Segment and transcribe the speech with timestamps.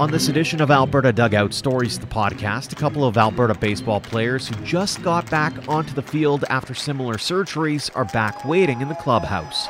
[0.00, 4.48] On this edition of Alberta Dugout Stories, the podcast, a couple of Alberta baseball players
[4.48, 8.96] who just got back onto the field after similar surgeries are back waiting in the
[8.96, 9.68] clubhouse.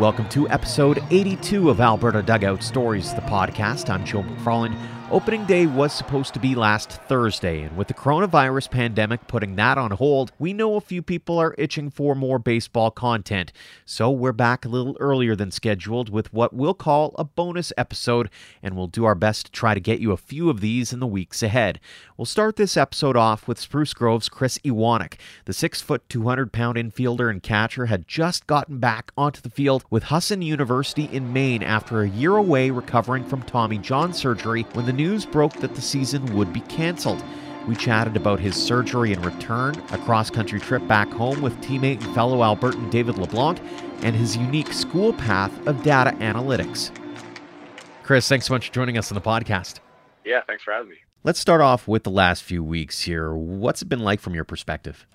[0.00, 3.90] Welcome to episode 82 of Alberta Dugout Stories, the podcast.
[3.90, 4.74] I'm Joe McFarland.
[5.12, 9.76] Opening day was supposed to be last Thursday, and with the coronavirus pandemic putting that
[9.76, 13.52] on hold, we know a few people are itching for more baseball content.
[13.84, 18.30] So we're back a little earlier than scheduled with what we'll call a bonus episode,
[18.62, 21.00] and we'll do our best to try to get you a few of these in
[21.00, 21.80] the weeks ahead.
[22.16, 25.14] We'll start this episode off with Spruce Grove's Chris Iwanek.
[25.44, 29.84] The 6 foot, 200 pound infielder and catcher had just gotten back onto the field
[29.90, 34.86] with Husson University in Maine after a year away recovering from Tommy John surgery when
[34.86, 37.24] the news broke that the season would be canceled.
[37.66, 42.04] We chatted about his surgery and return, a cross country trip back home with teammate
[42.04, 43.60] and fellow Albertan David LeBlanc,
[44.02, 46.90] and his unique school path of data analytics.
[48.02, 49.78] Chris, thanks so much for joining us on the podcast.
[50.22, 50.96] Yeah, thanks for having me.
[51.24, 53.32] Let's start off with the last few weeks here.
[53.34, 55.06] What's it been like from your perspective?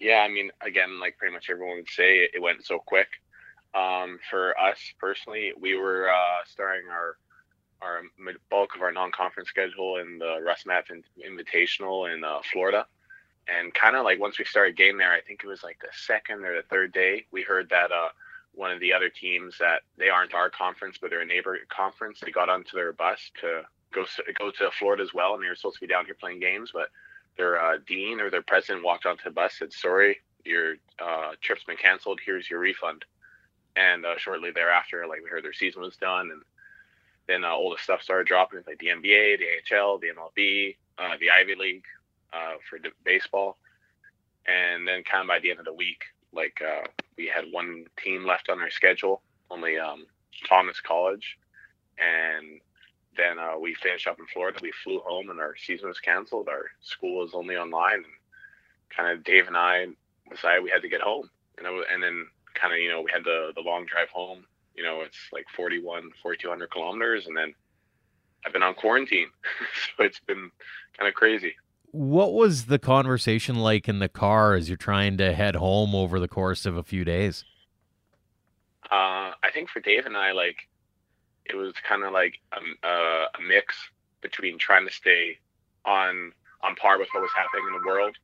[0.00, 3.08] Yeah, I mean, again, like pretty much everyone would say, it went so quick.
[3.74, 7.16] Um, for us personally, we were uh, starting our
[7.84, 8.02] our
[8.50, 12.86] bulk of our non-conference schedule in the Russ Matt Invitational in uh, Florida.
[13.46, 15.88] And kind of like once we started game there, I think it was like the
[15.92, 18.08] second or the third day, we heard that uh,
[18.54, 22.20] one of the other teams that they aren't our conference, but they're a neighbor conference.
[22.20, 24.04] They got onto their bus to go
[24.38, 26.70] go to Florida as well, and they were supposed to be down here playing games,
[26.72, 26.88] but
[27.36, 31.64] their uh, dean or their president walked onto the bus, said, "Sorry, your uh, trip's
[31.64, 32.20] been canceled.
[32.24, 33.04] Here's your refund."
[33.76, 36.42] And uh, shortly thereafter, like we heard their season was done, and
[37.26, 41.16] then uh, all the stuff started dropping, like the NBA, the AHL, the MLB, uh,
[41.18, 41.84] the Ivy League
[42.32, 43.56] uh, for baseball.
[44.46, 46.02] And then kind of by the end of the week,
[46.32, 46.86] like uh,
[47.16, 50.06] we had one team left on our schedule, only um,
[50.46, 51.38] Thomas College.
[51.98, 52.60] And
[53.16, 54.58] then uh, we finished up in Florida.
[54.60, 56.48] We flew home and our season was canceled.
[56.48, 57.94] Our school was only online.
[57.94, 58.04] And
[58.94, 59.86] kind of Dave and I
[60.30, 61.30] decided we had to get home.
[61.56, 64.44] And, was, and then kind of, you know, we had the, the long drive home
[64.74, 67.26] you know, it's like 41, 4,200 kilometers.
[67.26, 67.54] And then
[68.44, 69.28] I've been on quarantine.
[69.96, 70.50] so it's been
[70.98, 71.54] kind of crazy.
[71.92, 76.18] What was the conversation like in the car as you're trying to head home over
[76.18, 77.44] the course of a few days?
[78.90, 80.56] Uh, I think for Dave and I, like,
[81.46, 83.76] it was kind of like a, a, a mix
[84.20, 85.38] between trying to stay
[85.84, 86.32] on
[86.62, 88.16] on par with what was happening in the world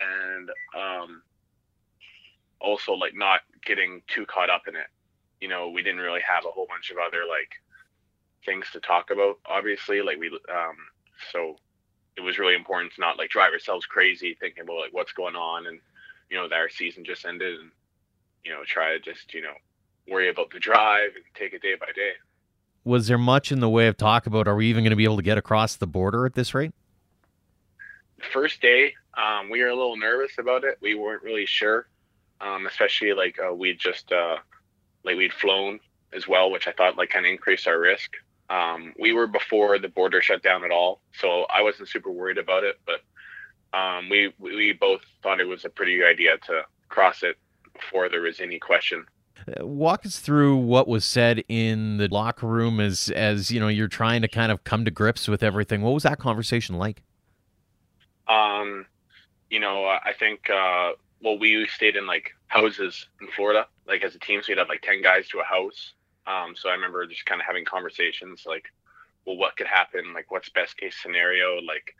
[0.00, 1.22] and um,
[2.60, 4.86] also like not getting too caught up in it
[5.40, 7.52] you know, we didn't really have a whole bunch of other like
[8.44, 9.38] things to talk about.
[9.46, 10.76] Obviously, like we, um,
[11.32, 11.56] so
[12.16, 15.36] it was really important to not like drive ourselves crazy thinking about like what's going
[15.36, 15.80] on and
[16.30, 17.70] you know that our season just ended and
[18.44, 19.54] you know try to just you know
[20.08, 22.12] worry about the drive and take it day by day.
[22.84, 24.48] Was there much in the way of talk about?
[24.48, 26.72] Are we even going to be able to get across the border at this rate?
[28.16, 30.78] The first day, um, we were a little nervous about it.
[30.80, 31.88] We weren't really sure,
[32.40, 34.36] um, especially like uh, we just uh,
[35.08, 35.80] like we'd flown
[36.12, 38.12] as well, which I thought like kind of increased our risk.
[38.50, 42.38] Um, we were before the border shut down at all, so I wasn't super worried
[42.38, 42.78] about it.
[42.86, 47.36] But um, we we both thought it was a pretty good idea to cross it
[47.74, 49.04] before there was any question.
[49.46, 53.68] Uh, walk us through what was said in the locker room as as you know
[53.68, 55.82] you're trying to kind of come to grips with everything.
[55.82, 57.02] What was that conversation like?
[58.26, 58.86] Um,
[59.50, 60.92] you know, I think uh,
[61.22, 64.42] well, we stayed in like houses in Florida, like as a team.
[64.42, 65.94] So we'd have like 10 guys to a house.
[66.26, 68.64] Um, so I remember just kind of having conversations like,
[69.26, 70.12] well, what could happen?
[70.14, 71.60] Like, what's best case scenario?
[71.60, 71.94] Like,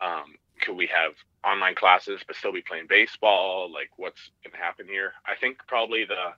[0.00, 1.12] um, could we have
[1.44, 3.70] online classes but still be playing baseball?
[3.72, 5.12] Like, what's to happen here?
[5.26, 6.32] I think probably the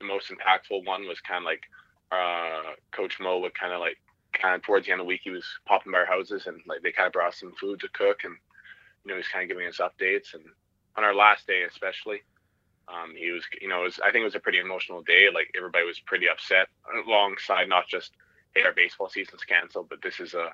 [0.00, 1.62] the most impactful one was kind of like
[2.10, 3.98] uh, Coach Mo would kind of like
[4.32, 6.60] kind of towards the end of the week he was popping by our houses and
[6.66, 8.34] like they kind of brought some food to cook and
[9.04, 10.42] you know he's kind of giving us updates and
[10.96, 12.20] on our last day especially
[12.88, 15.28] um, he was you know was, i think it was a pretty emotional day.
[15.32, 16.68] Like everybody was pretty upset
[17.06, 18.12] alongside not just
[18.54, 20.48] hey our baseball season's canceled but this is a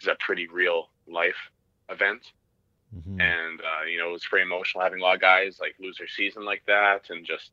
[0.00, 1.50] is a pretty real life
[1.88, 2.32] event.
[2.94, 3.22] Mm-hmm.
[3.22, 5.96] and uh, you know it was very emotional having a lot of guys like lose
[5.96, 7.52] their season like that and just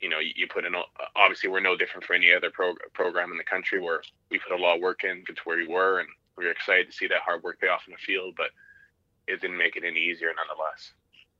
[0.00, 0.74] you know you, you put in
[1.16, 4.00] obviously we're no different for any other pro- program in the country where
[4.30, 6.08] we put a lot of work in get to where we were and
[6.38, 8.50] we were excited to see that hard work pay off in the field but
[9.26, 10.92] it didn't make it any easier nonetheless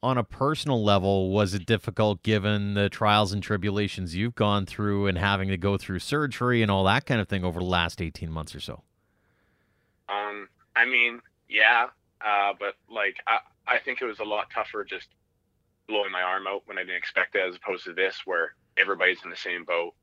[0.05, 5.07] on a personal level, was it difficult given the trials and tribulations you've gone through
[5.07, 8.03] and having to go through surgery and all that kind of thing over the last
[8.03, 8.83] 18 months or so?
[10.11, 11.87] Um, I mean, yeah,
[12.21, 15.09] uh, but like I, I think it was a lot tougher just
[15.89, 19.25] blowing my arm out when I didn't expect it, as opposed to this where everybody's
[19.25, 19.95] in the same boat.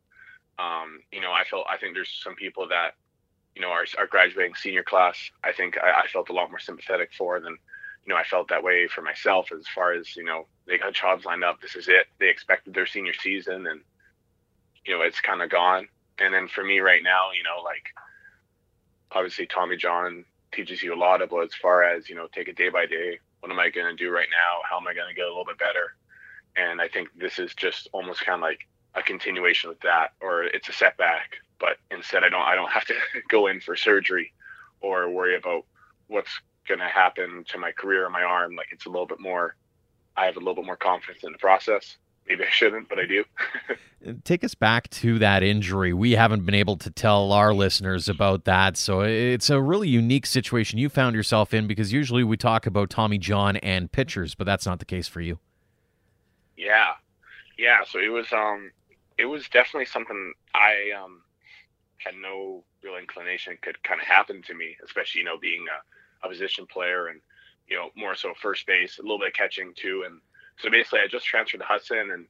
[0.58, 2.96] Um, you know, I felt I think there's some people that,
[3.56, 5.18] you know, our, our graduating senior class.
[5.44, 7.58] I think I, I felt a lot more sympathetic for than,
[8.06, 10.94] you know, I felt that way for myself as far as you know they got
[10.94, 11.62] jobs lined up.
[11.62, 12.08] This is it.
[12.20, 13.82] They expected their senior season, and
[14.86, 15.88] you know it's kind of gone.
[16.20, 17.90] And then for me right now, you know, like
[19.12, 22.58] obviously Tommy John teaches you a lot about as far as you know take it
[22.58, 25.08] day by day what am i going to do right now how am i going
[25.08, 25.96] to get a little bit better
[26.56, 30.44] and i think this is just almost kind of like a continuation of that or
[30.44, 32.94] it's a setback but instead i don't i don't have to
[33.30, 34.34] go in for surgery
[34.82, 35.66] or worry about
[36.08, 36.42] what's
[36.76, 39.56] going to happen to my career or my arm like it's a little bit more
[40.16, 41.98] i have a little bit more confidence in the process
[42.28, 43.26] maybe I shouldn't, but I do.
[44.24, 45.94] Take us back to that injury.
[45.94, 48.78] We haven't been able to tell our listeners about that.
[48.78, 52.90] So it's a really unique situation you found yourself in because usually we talk about
[52.90, 55.40] Tommy John and pitchers, but that's not the case for you.
[56.58, 56.94] Yeah.
[57.58, 57.84] Yeah.
[57.88, 58.72] So it was, um,
[59.18, 61.22] it was definitely something I, um,
[61.98, 65.78] had no real inclination could kind of happen to me, especially, you know, being a,
[66.24, 67.22] a position player and,
[67.68, 70.04] you know, more so first base, a little bit of catching too.
[70.06, 70.20] And,
[70.62, 72.28] so basically, I just transferred to Husson, and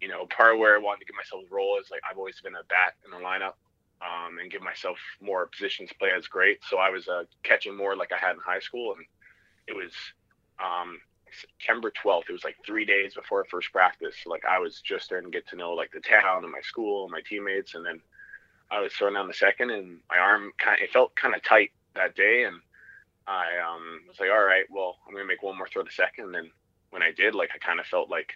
[0.00, 2.18] you know, part of where I wanted to give myself a role is like I've
[2.18, 3.54] always been a bat in the lineup,
[4.02, 6.58] um, and give myself more positions to play as great.
[6.68, 9.04] So I was uh, catching more like I had in high school, and
[9.66, 9.92] it was
[10.62, 10.98] um,
[11.30, 12.28] September 12th.
[12.28, 14.16] It was like three days before first practice.
[14.22, 16.62] So, like I was just starting to get to know like the town and my
[16.62, 18.00] school and my teammates, and then
[18.70, 21.42] I was throwing down the second, and my arm kind of it felt kind of
[21.42, 22.60] tight that day, and
[23.26, 26.34] I um, was like, all right, well, I'm gonna make one more throw the second,
[26.34, 26.50] and
[26.90, 28.32] when I did, like I kind of felt like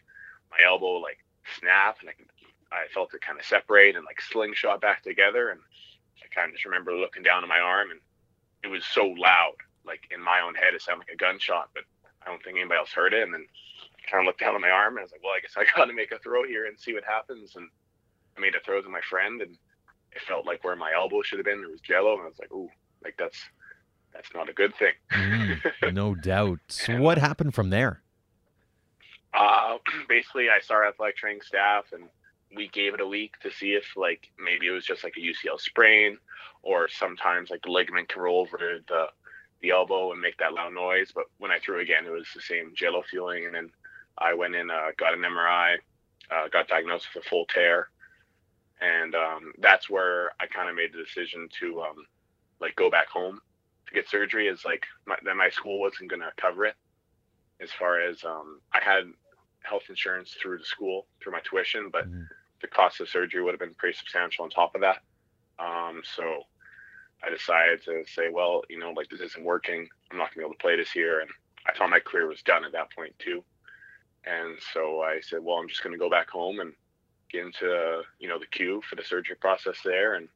[0.51, 1.19] my elbow like
[1.59, 2.15] snap and I,
[2.75, 5.51] I felt it kind of separate and like slingshot back together.
[5.51, 5.61] And
[6.23, 8.01] I kind of just remember looking down at my arm and
[8.65, 9.55] it was so loud,
[9.85, 11.85] like in my own head, it sounded like a gunshot, but
[12.23, 13.23] I don't think anybody else heard it.
[13.23, 15.37] And then I kind of looked down at my arm and I was like, well,
[15.37, 17.57] I guess I got to make a throw here and see what happens.
[17.57, 17.69] And
[18.37, 19.57] I made a throw to my friend and
[20.13, 21.61] it felt like where my elbow should have been.
[21.61, 22.15] There was jello.
[22.15, 22.71] And I was like, ooh,
[23.05, 23.39] like that's,
[24.17, 24.93] that's not a good thing.
[25.13, 26.61] mm, no doubt.
[26.69, 28.03] So what happened from there?
[29.35, 29.77] Uh,
[30.09, 32.05] basically, I started athletic training staff, and
[32.55, 35.21] we gave it a week to see if like maybe it was just like a
[35.21, 36.17] UCL sprain,
[36.63, 39.07] or sometimes like the ligament can roll over the
[39.63, 41.13] the elbow and make that loud noise.
[41.15, 43.71] But when I threw again, it was the same jello feeling, and then
[44.19, 45.77] I went in, uh, got an MRI,
[46.31, 47.91] uh, got diagnosed with a full tear,
[48.81, 52.07] and um, that's where I kind of made the decision to um,
[52.61, 53.41] like go back home
[53.87, 54.49] to get surgery.
[54.49, 56.75] Is like my, that my school wasn't going to cover it
[57.61, 59.05] as far as um, I had
[59.63, 62.23] health insurance through the school through my tuition, but mm-hmm.
[62.61, 64.99] the cost of surgery would have been pretty substantial on top of that.
[65.59, 66.43] Um, so
[67.25, 69.89] I decided to say, well, you know, like this isn't working.
[70.11, 71.31] I'm not gonna be able to play this year, and
[71.67, 73.43] I thought my career was done at that point too.
[74.25, 76.73] And so I said, well, I'm just gonna go back home and
[77.31, 80.29] get into you know the queue for the surgery process there and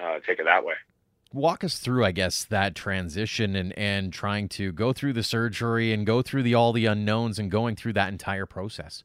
[0.00, 0.74] uh, take it that way
[1.32, 5.92] walk us through i guess that transition and and trying to go through the surgery
[5.92, 9.04] and go through the all the unknowns and going through that entire process?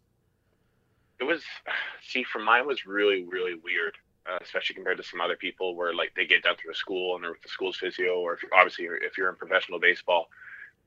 [1.19, 1.43] It was
[2.07, 3.95] see for mine was really really weird
[4.27, 7.15] uh, especially compared to some other people where like they get done through a school
[7.15, 10.29] and they're with the school's physio or if obviously if you're in professional baseball.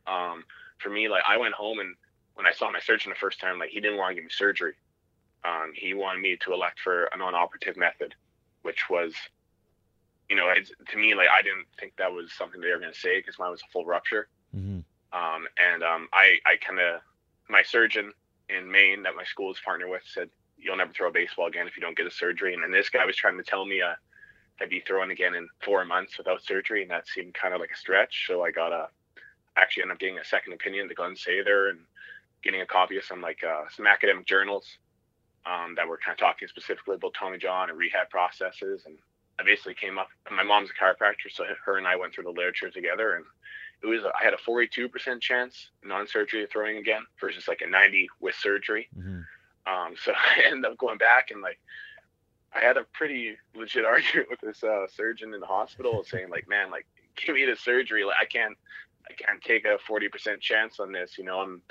[0.07, 0.45] Um,
[0.79, 1.95] for me like i went home and
[2.35, 4.31] when i saw my surgeon the first time like he didn't want to give me
[4.31, 4.75] surgery.
[5.45, 8.15] Um, he wanted me to elect for a non-operative method
[8.63, 9.15] which was
[10.29, 12.93] you know, it's, to me, like I didn't think that was something they were going
[12.93, 14.29] to say because mine was a full rupture.
[14.55, 14.81] Mm-hmm.
[15.19, 17.01] Um, and um, I, I kind of,
[17.49, 18.13] my surgeon
[18.49, 21.67] in Maine that my school is partnered with said, "You'll never throw a baseball again
[21.67, 23.81] if you don't get a surgery." And then this guy was trying to tell me
[23.81, 23.95] uh,
[24.61, 27.71] I'd be throwing again in four months without surgery, and that seemed kind of like
[27.71, 28.27] a stretch.
[28.27, 28.89] So I got a,
[29.57, 31.81] actually ended up getting a second opinion to go and say there and
[32.43, 34.67] getting a copy of some like uh, some academic journals
[35.47, 38.97] um, that were kind of talking specifically about Tommy John and rehab processes and
[39.41, 40.09] I basically came up.
[40.31, 43.25] My mom's a chiropractor, so her and I went through the literature together, and
[43.83, 48.09] it was I had a 42% chance non-surgery of throwing again versus like a 90
[48.21, 48.89] with surgery.
[48.97, 49.21] Mm-hmm.
[49.73, 51.59] Um, so I ended up going back and like
[52.55, 56.49] I had a pretty legit argument with this uh, surgeon in the hospital, saying like,
[56.49, 58.05] man, like give me the surgery.
[58.05, 58.57] Like I can't,
[59.09, 61.17] I can't take a 40% chance on this.
[61.17, 61.63] You know, I'm,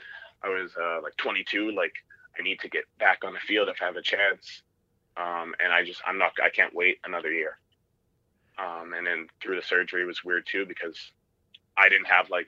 [0.44, 1.72] I was uh, like 22.
[1.72, 1.94] Like
[2.40, 4.64] I need to get back on the field if I have a chance.
[5.20, 7.58] Um, and I just I'm not I can't wait another year.
[8.60, 11.12] Um, and then through the surgery was weird too because
[11.78, 12.48] I didn't have like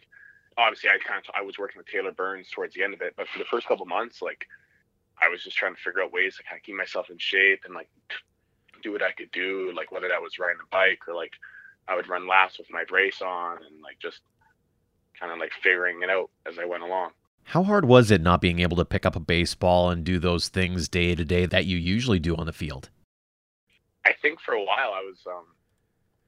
[0.58, 3.14] obviously I kind of I was working with Taylor Burns towards the end of it,
[3.18, 4.46] but for the first couple months, like
[5.22, 7.62] I was just trying to figure out ways to kind of keep myself in shape
[7.66, 7.90] and like
[8.82, 11.34] do what I could do, like whether that was riding a bike or like
[11.88, 14.22] I would run laps with my brace on and like just
[15.20, 17.12] kind of like figuring it out as I went along.
[17.44, 20.50] How hard was it not being able to pick up a baseball and do those
[20.50, 22.90] things day to day that you usually do on the field?
[24.06, 25.46] I think for a while I was um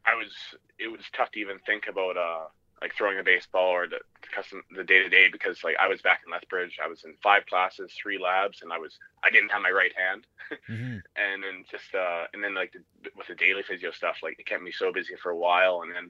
[0.06, 0.32] I was
[0.80, 2.46] it was tough to even think about uh
[2.82, 4.00] like throwing a baseball or the
[4.34, 7.14] custom the day to day because like I was back in Lethbridge, I was in
[7.22, 10.26] five classes, three labs, and I was I didn't have my right hand,
[10.70, 10.98] mm-hmm.
[11.16, 14.48] and then just uh and then like the, with the daily physio stuff, like it
[14.48, 16.10] kept me so busy for a while, and then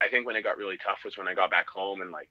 [0.00, 2.30] I think when it got really tough was when I got back home and like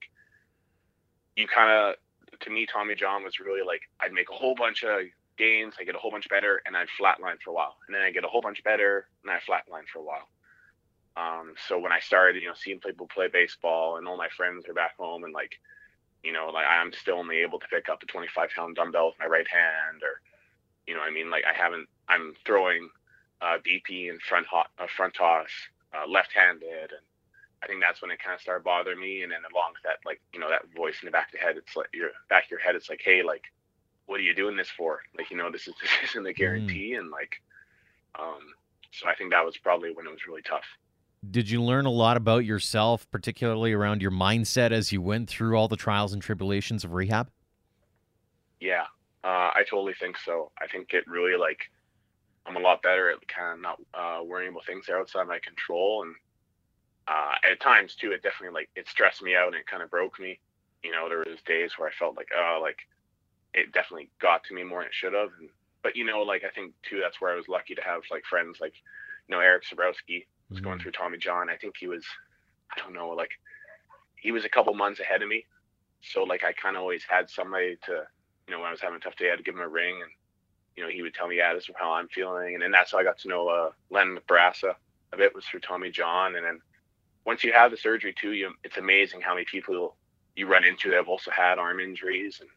[1.38, 1.96] you kind of
[2.42, 5.02] to me Tommy John was really like I'd make a whole bunch of
[5.38, 8.02] gains, I get a whole bunch better, and I'd flatline for a while, and then
[8.02, 10.28] I get a whole bunch better, and I flatline for a while
[11.18, 14.68] um, so when I started, you know, seeing people play baseball and all my friends
[14.68, 15.60] are back home and like,
[16.24, 19.20] you know, like I'm still only able to pick up a 25 pound dumbbell with
[19.20, 20.22] my right hand or,
[20.86, 22.90] you know, I mean, like I haven't, I'm throwing
[23.42, 25.50] uh, BP and front hot, uh, front toss,
[25.92, 26.92] uh, left-handed.
[26.92, 27.06] And
[27.64, 29.24] I think that's when it kind of started bothering me.
[29.24, 31.46] And then along with that, like, you know, that voice in the back of the
[31.46, 32.76] head, it's like your back of your head.
[32.76, 33.44] It's like, Hey, like,
[34.06, 35.02] what are you doing this for?
[35.18, 36.36] Like, you know, this is, this isn't a mm.
[36.36, 36.92] guarantee.
[36.94, 37.00] Mm.
[37.00, 37.42] And like,
[38.20, 38.54] um,
[38.92, 40.66] so I think that was probably when it was really tough.
[41.30, 45.58] Did you learn a lot about yourself, particularly around your mindset as you went through
[45.58, 47.30] all the trials and tribulations of rehab?
[48.60, 48.86] Yeah,
[49.24, 50.52] uh, I totally think so.
[50.62, 51.60] I think it really like
[52.46, 55.28] I'm a lot better at kind of not uh, worrying about things that are outside
[55.28, 56.16] my control, and
[57.08, 59.90] uh, at times too, it definitely like it stressed me out and it kind of
[59.90, 60.40] broke me.
[60.84, 62.80] You know, there was days where I felt like, oh, like
[63.54, 65.30] it definitely got to me more than it should have.
[65.40, 65.50] And,
[65.84, 68.26] but you know, like I think too, that's where I was lucky to have like
[68.26, 68.74] friends like
[69.28, 70.82] you know Erik Sabrowski was going mm.
[70.82, 71.50] through Tommy John.
[71.50, 72.06] I think he was,
[72.76, 73.32] I don't know, like
[74.16, 75.46] he was a couple months ahead of me.
[76.02, 78.04] So like I kind of always had somebody to,
[78.48, 79.68] you know, when I was having a tough day, I had to give him a
[79.68, 80.12] ring, and
[80.76, 82.92] you know he would tell me, yeah, this is how I'm feeling, and then that's
[82.92, 84.76] how I got to know uh, Len Barassa
[85.14, 86.60] a bit was through Tommy John, and then
[87.28, 89.96] once you have the surgery too, you it's amazing how many people
[90.36, 92.50] you run into that have also had arm injuries, and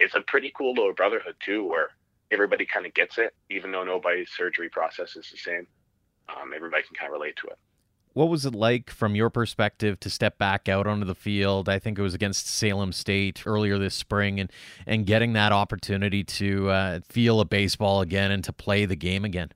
[0.00, 1.90] it's a pretty cool little brotherhood too, where
[2.30, 5.66] everybody kind of gets it, even though nobody's surgery process is the same
[6.28, 7.58] um, everybody can kind of relate to it.
[8.12, 11.68] What was it like from your perspective to step back out onto the field?
[11.68, 14.50] I think it was against Salem State earlier this spring, and
[14.84, 19.24] and getting that opportunity to uh, feel a baseball again and to play the game
[19.24, 19.52] again.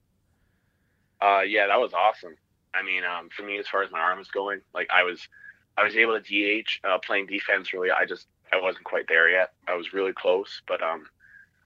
[1.21, 2.37] Uh, yeah, that was awesome.
[2.75, 5.29] I mean, um, for me, as far as my arm is going, like I was,
[5.77, 6.23] I was able to
[6.63, 7.73] DH uh, playing defense.
[7.73, 9.53] Really, I just I wasn't quite there yet.
[9.69, 11.07] I was really close, but um,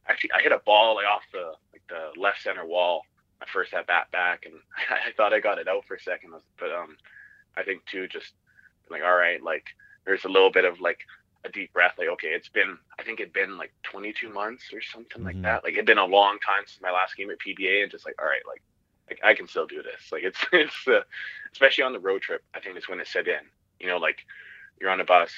[0.08, 3.02] actually, I hit a ball like off the like the left center wall
[3.40, 4.54] my first at bat back, and
[4.90, 6.32] I thought I got it out for a second.
[6.58, 6.96] But um,
[7.56, 8.32] I think too, just
[8.90, 9.66] like all right, like
[10.04, 11.00] there's a little bit of like
[11.44, 11.94] a deep breath.
[11.98, 15.26] Like okay, it's been I think it'd been like 22 months or something mm-hmm.
[15.26, 15.64] like that.
[15.64, 18.20] Like it'd been a long time since my last game at PBA, and just like
[18.20, 18.62] all right, like
[19.10, 20.12] like I can still do this.
[20.12, 21.00] Like it's it's uh,
[21.52, 22.42] especially on the road trip.
[22.54, 23.40] I think it's when it set in.
[23.80, 24.18] You know, like
[24.80, 25.30] you're on a bus.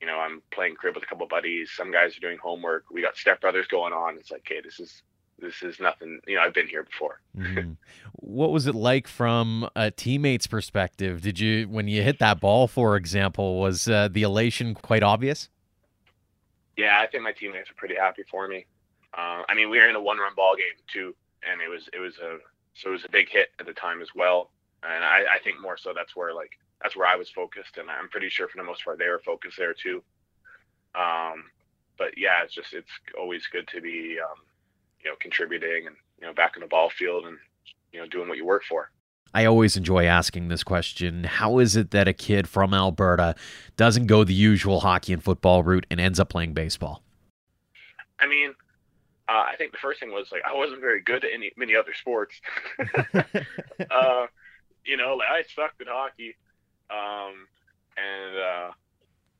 [0.00, 1.70] You know, I'm playing crib with a couple buddies.
[1.70, 2.84] Some guys are doing homework.
[2.90, 4.16] We got stepbrothers going on.
[4.18, 5.02] It's like, okay, this is
[5.38, 7.76] this is nothing you know i've been here before mm.
[8.12, 12.68] what was it like from a teammate's perspective did you when you hit that ball
[12.68, 15.48] for example was uh, the elation quite obvious
[16.76, 18.64] yeah i think my teammates were pretty happy for me
[19.18, 21.14] uh, i mean we were in a one run ball game too
[21.50, 22.38] and it was it was a
[22.74, 24.50] so it was a big hit at the time as well
[24.82, 26.50] and I, I think more so that's where like
[26.82, 29.22] that's where i was focused and i'm pretty sure for the most part they were
[29.24, 30.02] focused there too
[30.94, 31.44] um
[31.98, 34.38] but yeah it's just it's always good to be um
[35.02, 37.38] you know, contributing and, you know, back in the ball field and,
[37.92, 38.90] you know, doing what you work for.
[39.34, 41.24] I always enjoy asking this question.
[41.24, 43.34] How is it that a kid from Alberta
[43.76, 47.02] doesn't go the usual hockey and football route and ends up playing baseball?
[48.18, 48.54] I mean,
[49.32, 51.74] uh, I think the first thing was like I wasn't very good at any many
[51.74, 52.34] other sports.
[53.90, 54.26] uh,
[54.84, 56.36] you know, like I sucked at hockey,
[56.90, 57.46] um,
[57.96, 58.70] and uh,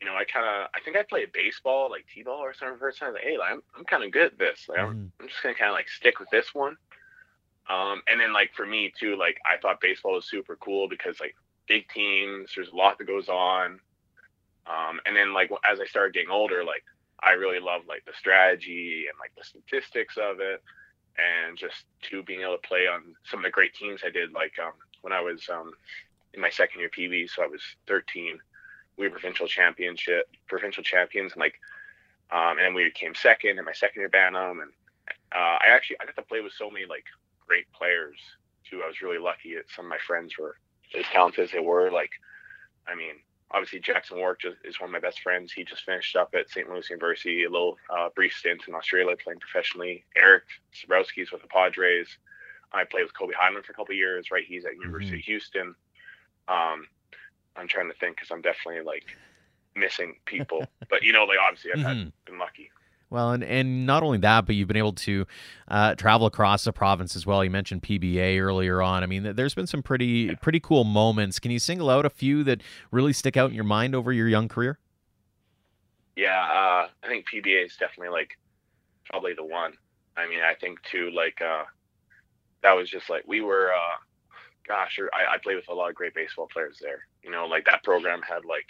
[0.00, 2.98] you know, I kind of, I think I played baseball, like t-ball or something first
[2.98, 3.12] time.
[3.12, 4.66] Like, hey, like, I'm, I'm kind of good at this.
[4.68, 4.88] Like, mm.
[4.88, 6.76] I'm, I'm, just gonna kind of like stick with this one.
[7.68, 11.20] Um, and then like for me too, like I thought baseball was super cool because
[11.20, 11.34] like
[11.68, 13.78] big teams, there's a lot that goes on.
[14.66, 16.82] Um, and then like as I started getting older, like
[17.22, 20.62] I really love like the strategy and like the statistics of it,
[21.16, 24.32] and just to being able to play on some of the great teams I did.
[24.32, 25.72] Like um, when I was um,
[26.34, 28.38] in my second year PB, so I was 13
[28.96, 31.54] we were provincial championship, provincial champions, and like,
[32.30, 34.70] um, and we came second in my second year Bantam, and
[35.34, 37.04] uh, I actually I got to play with so many like
[37.46, 38.16] great players
[38.68, 38.82] too.
[38.82, 40.56] I was really lucky that some of my friends were
[40.98, 41.90] as talented as they were.
[41.90, 42.10] Like,
[42.86, 43.16] I mean,
[43.52, 45.52] obviously Jackson just, is one of my best friends.
[45.52, 46.68] He just finished up at St.
[46.68, 50.04] Louis University, a little uh, brief stint in Australia playing professionally.
[50.16, 50.44] Eric
[51.22, 52.08] is with the Padres.
[52.72, 54.44] I played with Kobe Highland for a couple years, right?
[54.46, 55.20] He's at University mm-hmm.
[55.20, 55.74] of Houston.
[56.48, 56.86] Um,
[57.56, 59.04] I'm trying to think because I'm definitely like
[59.76, 62.04] missing people, but you know, like obviously I've mm-hmm.
[62.04, 62.70] had, been lucky.
[63.12, 65.26] Well, and, and not only that, but you've been able to
[65.68, 67.44] uh, travel across the province as well.
[67.44, 69.02] You mentioned PBA earlier on.
[69.02, 71.38] I mean, there's been some pretty pretty cool moments.
[71.38, 74.28] Can you single out a few that really stick out in your mind over your
[74.28, 74.78] young career?
[76.16, 78.38] Yeah, uh, I think PBA is definitely like
[79.10, 79.74] probably the one.
[80.16, 81.64] I mean, I think too like uh,
[82.62, 83.72] that was just like we were.
[83.74, 83.96] Uh,
[84.66, 87.06] gosh, I, I played with a lot of great baseball players there.
[87.22, 88.68] You know, like that program had like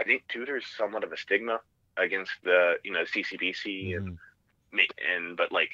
[0.00, 1.60] I think too there's somewhat of a stigma
[1.98, 3.96] against the you know CCBC mm.
[3.96, 4.18] and
[4.72, 5.70] and but like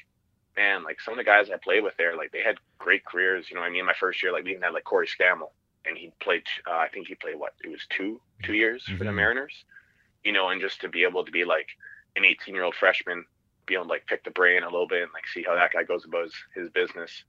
[0.57, 3.47] man like some of the guys I played with there like they had great careers
[3.51, 5.51] you know I mean my first year like we even had like Corey Scammell
[5.85, 8.97] and he played uh, I think he played what it was two two years mm-hmm.
[8.97, 9.17] for the mm-hmm.
[9.17, 9.65] Mariners
[10.25, 11.69] you know and just to be able to be like
[12.17, 13.25] an 18 year old freshman
[13.67, 15.73] be able to like pick the brain a little bit and like see how that
[15.73, 17.25] guy goes about his, his business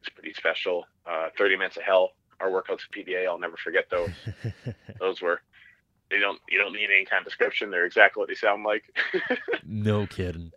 [0.00, 3.88] it's pretty special uh, 30 minutes of hell our workouts at PBA I'll never forget
[3.90, 4.10] those
[5.00, 5.40] those were
[6.14, 7.70] they don't you don't need any kind of description.
[7.70, 8.84] They're exactly what they sound like.
[9.66, 10.52] no kidding.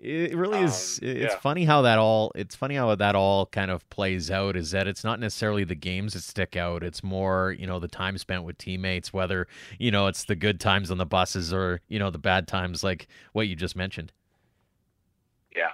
[0.00, 1.00] It really is.
[1.02, 1.40] Um, it's yeah.
[1.40, 2.30] funny how that all.
[2.36, 4.54] It's funny how that all kind of plays out.
[4.54, 6.84] Is that it's not necessarily the games that stick out.
[6.84, 9.12] It's more you know the time spent with teammates.
[9.12, 9.48] Whether
[9.78, 12.84] you know it's the good times on the buses or you know the bad times,
[12.84, 14.12] like what you just mentioned.
[15.56, 15.70] Yeah,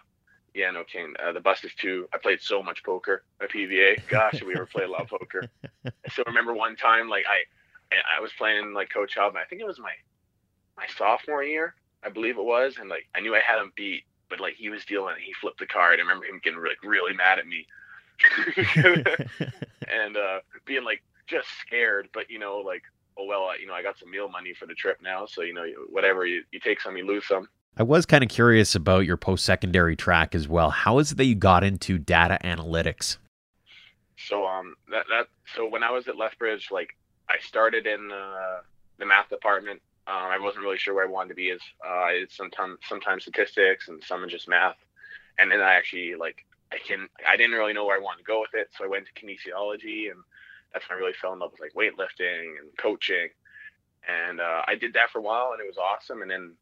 [0.55, 1.13] yeah, no kidding.
[1.23, 2.09] Uh, the buses too.
[2.15, 4.09] I played so much poker at PBA.
[4.09, 5.51] Gosh, we ever played a lot of poker.
[5.85, 7.43] I still remember one time, like I
[8.17, 9.37] I was playing like Coach Hub.
[9.37, 9.93] I think it was my
[10.77, 14.05] my sophomore year, I believe it was, and like I knew I had him beat,
[14.29, 15.99] but like he was dealing, he flipped the card.
[15.99, 17.67] I remember him getting like really mad at me,
[19.93, 22.09] and uh, being like just scared.
[22.13, 22.83] But you know, like
[23.19, 25.55] oh well, you know I got some meal money for the trip now, so you
[25.55, 27.49] know whatever you, you take some, you lose some.
[27.77, 30.71] I was kind of curious about your post secondary track as well.
[30.71, 33.17] How is it that you got into data analytics?
[34.17, 36.97] So um that that so when I was at Lethbridge, like
[37.29, 38.61] I started in uh,
[38.99, 39.81] the math department.
[40.07, 43.23] Um, I wasn't really sure where I wanted to be as uh, it's sometimes sometimes
[43.23, 44.77] statistics and some just math.
[45.39, 48.25] And then I actually like I can I didn't really know where I wanted to
[48.25, 50.21] go with it, so I went to kinesiology, and
[50.73, 53.29] that's when I really fell in love with like weightlifting and coaching.
[54.07, 56.23] And uh, I did that for a while, and it was awesome.
[56.23, 56.53] And then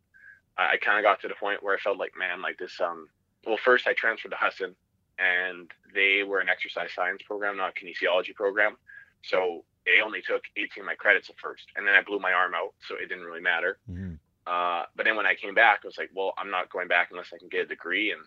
[0.56, 2.80] I, I kind of got to the point where I felt like, man, like this.
[2.80, 3.08] Um,
[3.44, 4.76] well, first I transferred to Husson,
[5.18, 8.76] and they were an exercise science program, not a kinesiology program.
[9.24, 12.32] So they only took 18 of my credits at first, and then I blew my
[12.32, 13.78] arm out, so it didn't really matter.
[13.90, 14.14] Mm-hmm.
[14.46, 17.08] Uh, but then when I came back, I was like, well, I'm not going back
[17.10, 18.22] unless I can get a degree, and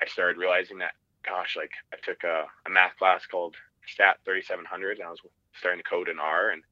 [0.00, 0.92] I started realizing that,
[1.24, 3.54] gosh, like I took a, a math class called
[3.86, 5.20] Stat 3700, and I was
[5.58, 6.62] starting to code in R, and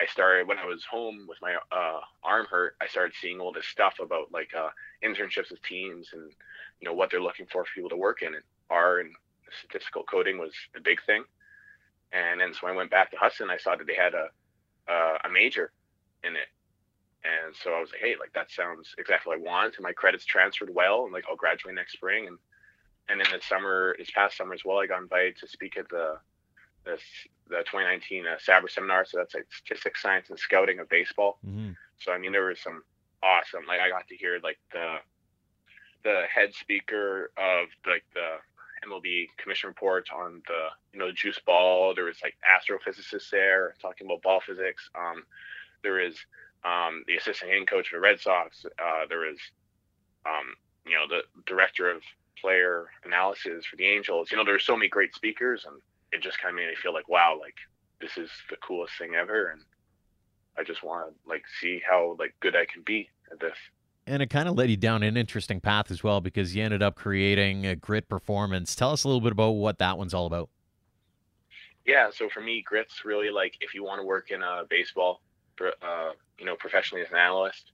[0.00, 2.76] I started when I was home with my uh, arm hurt.
[2.80, 4.70] I started seeing all this stuff about like uh,
[5.04, 6.32] internships with teams and
[6.80, 8.34] you know what they're looking for for people to work in.
[8.34, 9.10] And R and
[9.60, 11.24] statistical coding was the big thing.
[12.14, 13.50] And then so I went back to Husson.
[13.50, 14.28] I saw that they had a
[14.90, 15.72] uh, a major
[16.22, 16.48] in it,
[17.24, 19.74] and so I was like, hey, like that sounds exactly what I want.
[19.76, 22.28] And my credits transferred well, and like I'll graduate next spring.
[22.28, 22.38] And
[23.08, 25.88] and then this summer, this past summer as well, I got invited to speak at
[25.88, 26.18] the
[26.84, 26.98] the,
[27.48, 29.04] the 2019 uh, SABR seminar.
[29.04, 31.38] So that's like statistics, science, and scouting of baseball.
[31.46, 31.70] Mm-hmm.
[31.98, 32.82] So I mean, there was some
[33.22, 33.62] awesome.
[33.66, 34.96] Like I got to hear like the
[36.04, 38.36] the head speaker of like the
[38.86, 41.94] MLB commission report on the you know juice ball.
[41.94, 44.88] There was like astrophysicists there talking about ball physics.
[44.94, 45.24] Um,
[45.82, 46.16] there is
[46.64, 48.64] um, the assistant hitting coach for the Red Sox.
[48.64, 49.38] Uh, there is
[50.26, 50.54] um,
[50.86, 52.02] you know the director of
[52.40, 54.30] player analysis for the Angels.
[54.30, 55.80] You know there's so many great speakers, and
[56.12, 57.56] it just kind of made me feel like wow, like
[58.00, 59.62] this is the coolest thing ever, and
[60.58, 63.56] I just want to like see how like good I can be at this
[64.06, 66.82] and it kind of led you down an interesting path as well because you ended
[66.82, 68.74] up creating a grit performance.
[68.74, 70.50] Tell us a little bit about what that one's all about.
[71.86, 75.20] Yeah, so for me, grit's really like if you want to work in a baseball,
[75.60, 77.72] uh, you know, professionally as an analyst,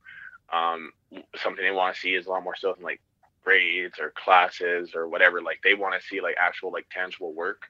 [0.52, 0.90] um,
[1.36, 3.00] something they want to see is a lot more stuff than like
[3.44, 5.40] grades or classes or whatever.
[5.40, 7.62] Like they want to see like actual like tangible work.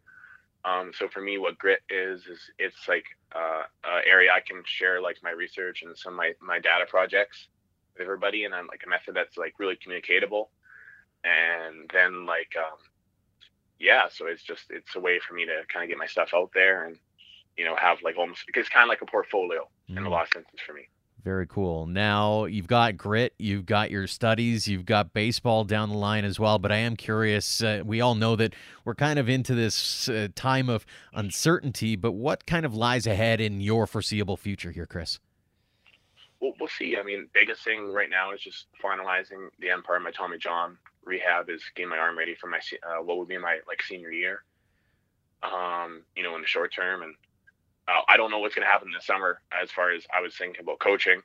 [0.64, 3.64] Um, so for me, what grit is is it's like uh,
[4.07, 7.49] area I can share like my research and some of my my data projects
[7.98, 10.50] everybody and on like a method that's like really communicatable
[11.24, 12.79] and then like um
[13.79, 16.31] yeah so it's just it's a way for me to kind of get my stuff
[16.35, 16.96] out there and
[17.57, 19.96] you know have like almost because it's kind of like a portfolio mm.
[19.96, 20.11] in a mm.
[20.11, 20.88] lot of senses for me
[21.22, 21.87] very cool.
[21.87, 26.40] Now you've got grit, you've got your studies, you've got baseball down the line as
[26.40, 26.59] well.
[26.59, 27.62] But I am curious.
[27.62, 31.96] Uh, we all know that we're kind of into this uh, time of uncertainty.
[31.96, 35.20] But what kind of lies ahead in your foreseeable future here, Chris?
[36.40, 36.96] We'll, we'll see.
[36.96, 40.76] I mean, biggest thing right now is just finalizing the Empire, of my Tommy John
[41.05, 44.11] rehab is getting my arm ready for my uh, what would be my like senior
[44.11, 44.42] year.
[45.42, 47.14] Um, you know, in the short term, and
[47.88, 50.37] uh, I don't know what's going to happen this summer as far as I was
[50.37, 51.22] thinking about coaching.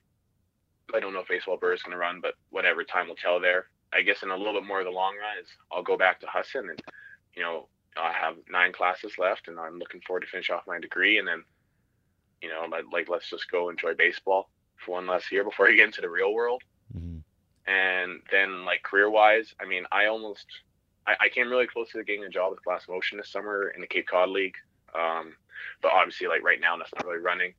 [0.94, 3.40] I don't know if baseball Burr is going to run, but whatever time will tell
[3.40, 3.68] there.
[3.94, 6.20] I guess in a little bit more of the long run is I'll go back
[6.20, 6.82] to Husson and
[7.36, 10.80] you know I have nine classes left and I'm looking forward to finish off my
[10.80, 11.44] degree and then
[12.42, 14.50] you know like let's just go enjoy baseball
[14.84, 16.64] for one last year before I get into the real world.
[16.96, 17.20] Mm-hmm.
[17.72, 20.46] And then like career wise, I mean I almost
[21.08, 23.82] I, I, came really close to getting a job with Glass Motion this summer in
[23.82, 24.56] the Cape Cod League.
[24.94, 25.36] Um,
[25.82, 27.54] but obviously like right now that's not really running.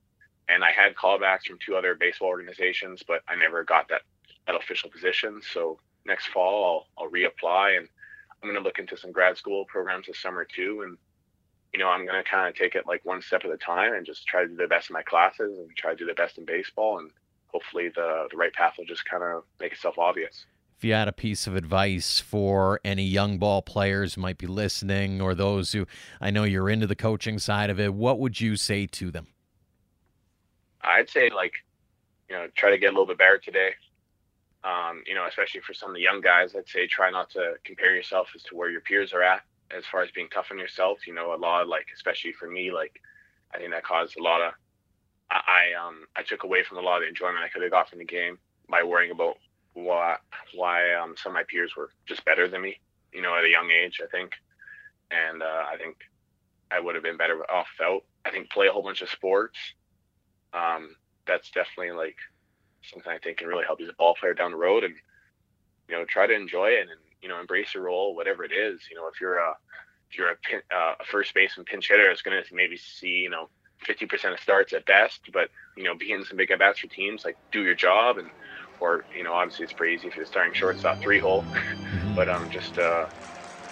[0.48, 4.02] And I had callbacks from two other baseball organizations, but I never got that
[4.46, 5.40] that official position.
[5.52, 7.88] So next fall I'll, I'll reapply and
[8.42, 10.82] I'm going to look into some grad school programs this summer too.
[10.84, 10.98] And,
[11.76, 13.92] you know, I'm going to kind of take it like one step at a time
[13.92, 16.14] and just try to do the best in my classes and try to do the
[16.14, 16.98] best in baseball.
[16.98, 17.10] And
[17.48, 20.46] hopefully the, the right path will just kind of make itself obvious.
[20.78, 24.46] If you had a piece of advice for any young ball players who might be
[24.46, 25.86] listening or those who
[26.18, 29.26] I know you're into the coaching side of it, what would you say to them?
[30.80, 31.52] I'd say like,
[32.30, 33.72] you know, try to get a little bit better today.
[34.64, 37.56] Um, you know, especially for some of the young guys, I'd say try not to
[37.64, 40.58] compare yourself as to where your peers are at as far as being tough on
[40.58, 41.06] yourself.
[41.06, 43.00] You know, a lot of like, especially for me, like,
[43.54, 44.52] I think that caused a lot of,
[45.30, 47.70] I, I um, I took away from a lot of the enjoyment I could have
[47.70, 49.38] got from the game by worrying about
[49.74, 50.16] why,
[50.54, 52.80] why um, some of my peers were just better than me.
[53.12, 54.32] You know, at a young age, I think,
[55.10, 55.96] and uh, I think
[56.70, 58.02] I would have been better off without.
[58.24, 59.56] I think play a whole bunch of sports.
[60.52, 62.16] Um, that's definitely like
[62.82, 64.94] something I think can really help you as a ball player down the road and,
[65.88, 68.80] you know, try to enjoy it and, you know, embrace your role, whatever it is.
[68.88, 69.56] You know, if you're a,
[70.08, 73.08] if you're a, pin, uh, a first baseman pinch hitter, it's going to maybe see,
[73.08, 73.48] you know,
[73.84, 76.86] 50% of starts at best, but, you know, be in some big at bats for
[76.86, 78.30] teams, like do your job and,
[78.78, 81.44] or, you know, obviously it's pretty easy if you're starting shortstop three hole,
[82.14, 83.06] but, um, just, uh,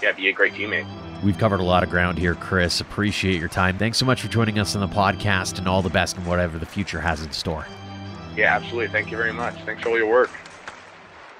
[0.02, 0.88] yeah, be a great teammate.
[1.22, 2.80] We've covered a lot of ground here, Chris.
[2.80, 3.78] Appreciate your time.
[3.78, 6.58] Thanks so much for joining us on the podcast and all the best in whatever
[6.58, 7.66] the future has in store.
[8.36, 8.88] Yeah, absolutely.
[8.88, 9.54] Thank you very much.
[9.62, 10.30] Thanks for all your work.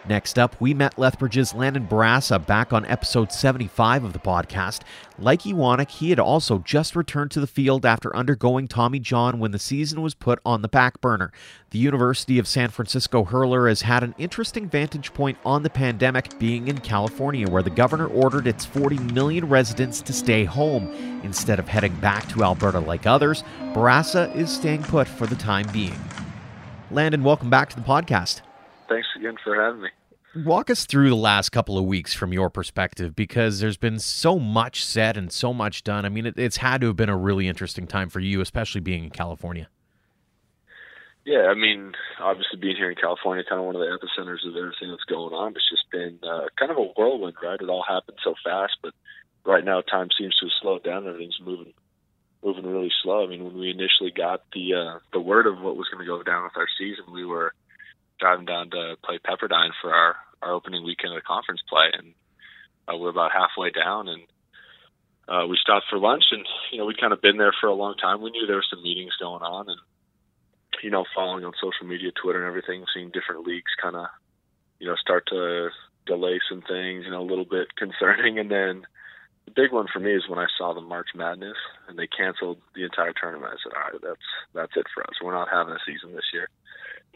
[0.07, 4.81] Next up, we met Lethbridge's Landon Barassa back on episode 75 of the podcast.
[5.19, 9.53] Like Iwanek, he had also just returned to the field after undergoing Tommy John when
[9.53, 11.33] the season was put on the back burner.
[11.71, 16.39] The University of San Francisco hurler has had an interesting vantage point on the pandemic,
[16.39, 20.93] being in California, where the governor ordered its 40 million residents to stay home.
[21.23, 25.67] Instead of heading back to Alberta like others, Barassa is staying put for the time
[25.73, 25.99] being.
[26.91, 28.43] Landon, welcome back to the podcast.
[28.95, 29.89] Thanks again for having me.
[30.45, 34.39] Walk us through the last couple of weeks from your perspective because there's been so
[34.39, 36.05] much said and so much done.
[36.05, 38.81] I mean, it, it's had to have been a really interesting time for you, especially
[38.81, 39.69] being in California.
[41.25, 44.55] Yeah, I mean, obviously being here in California, kind of one of the epicenters of
[44.55, 45.55] everything that's going on.
[45.57, 47.61] It's just been uh, kind of a whirlwind, right?
[47.61, 48.95] It all happened so fast, but
[49.45, 51.09] right now time seems to have slowed down.
[51.09, 51.73] Everything's moving
[52.45, 53.25] moving really slow.
[53.25, 56.07] I mean, when we initially got the uh, the word of what was going to
[56.07, 57.55] go down with our season, we were
[58.19, 62.13] driving down to play Pepperdine for our our opening weekend of the conference play, and
[62.87, 64.23] uh, we're about halfway down, and
[65.27, 67.75] uh, we stopped for lunch, and you know we'd kind of been there for a
[67.75, 68.21] long time.
[68.21, 69.81] We knew there were some meetings going on, and
[70.83, 74.07] you know following on social media, Twitter, and everything, seeing different leagues kind of
[74.79, 75.71] you know start to
[76.07, 78.85] delay some things, you know, a little bit concerning, and then
[79.47, 81.57] the big one for me is when I saw the March Madness
[81.89, 83.53] and they canceled the entire tournament.
[83.53, 85.21] I said, all right, that's that's it for us.
[85.23, 86.49] We're not having a season this year.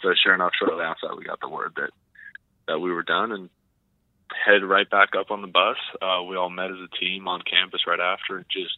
[0.03, 1.91] So sure enough, shortly after that, we got the word that
[2.69, 3.49] that we were done and
[4.45, 5.77] headed right back up on the bus.
[6.03, 8.77] Uh, we all met as a team on campus right after, and just,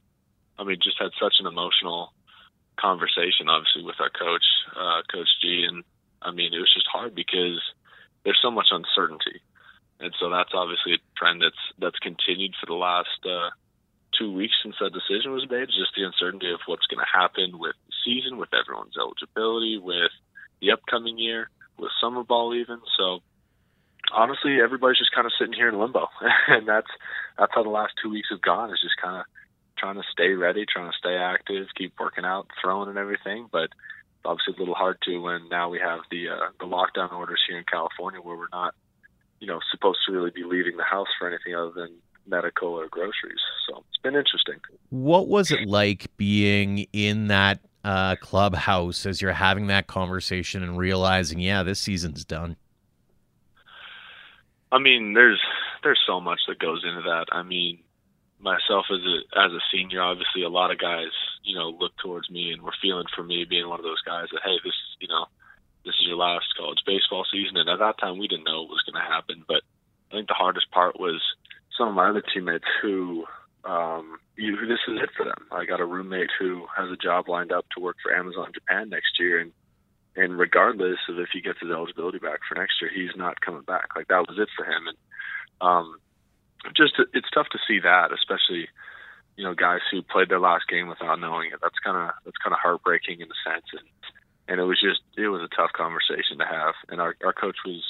[0.59, 2.15] I mean, just had such an emotional
[2.79, 4.47] conversation, obviously, with our coach,
[4.79, 5.83] uh, Coach G, and
[6.23, 7.59] I mean, it was just hard because
[8.25, 9.43] there's so much uncertainty
[10.01, 13.51] and so that's obviously a trend that's that's continued for the last uh,
[14.19, 15.69] two weeks since that decision was made.
[15.69, 20.13] Just the uncertainty of what's going to happen with the season, with everyone's eligibility, with
[20.61, 22.81] the upcoming year, with summer ball even.
[22.97, 23.21] So
[24.13, 26.09] honestly, everybody's just kind of sitting here in limbo,
[26.49, 26.91] and that's
[27.39, 28.71] that's how the last two weeks have gone.
[28.71, 29.25] Is just kind of
[29.79, 33.71] trying to stay ready, trying to stay active, keep working out, throwing and everything, but
[34.25, 37.59] obviously a little hard to when now we have the uh, the lockdown orders here
[37.59, 38.75] in California where we're not
[39.41, 42.87] you know, supposed to really be leaving the house for anything other than medical or
[42.89, 43.41] groceries.
[43.69, 44.57] So it's been interesting.
[44.91, 50.77] What was it like being in that uh, clubhouse as you're having that conversation and
[50.79, 52.57] realizing, yeah, this season's done?
[54.73, 55.41] I mean, there's
[55.83, 57.27] there's so much that goes into that.
[57.33, 57.81] I mean,
[58.39, 61.11] myself as a as a senior, obviously, a lot of guys,
[61.43, 64.27] you know, look towards me and were feeling for me being one of those guys
[64.33, 65.27] that, hey, this, you know,
[65.85, 67.57] this is your last college baseball season.
[67.57, 69.45] And at that time, we didn't know what was going to happen.
[69.47, 69.63] But
[70.11, 71.21] I think the hardest part was
[71.77, 73.25] some of my other teammates who,
[73.65, 75.47] um, you, this is it for them.
[75.51, 78.91] I got a roommate who has a job lined up to work for Amazon Japan
[78.91, 79.53] next year, and
[80.17, 83.63] and regardless of if he gets his eligibility back for next year, he's not coming
[83.63, 83.95] back.
[83.95, 84.99] Like that was it for him, and
[85.61, 86.01] um,
[86.77, 88.69] just it's tough to see that, especially
[89.37, 91.61] you know guys who played their last game without knowing it.
[91.63, 93.87] That's kind of that's kind of heartbreaking in a sense, and
[94.51, 96.75] and it was just it was a tough conversation to have.
[96.89, 97.83] And our our coach was,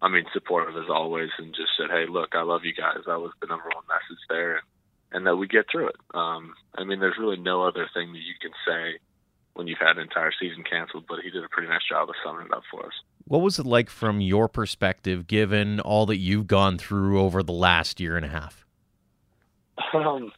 [0.00, 3.02] I mean, supportive as always, and just said, hey, look, I love you guys.
[3.06, 4.64] That was the number one message there, and,
[5.12, 5.96] and that we get through it.
[6.14, 9.00] Um, I mean, there's really no other thing that you can say
[9.54, 12.14] when you've had an entire season canceled, but he did a pretty nice job of
[12.24, 12.92] summing it up for us.
[13.24, 17.52] What was it like from your perspective, given all that you've gone through over the
[17.52, 18.64] last year and a half?
[19.92, 20.30] Um,